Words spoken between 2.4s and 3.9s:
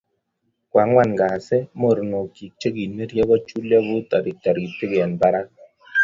chegineryo kichulyo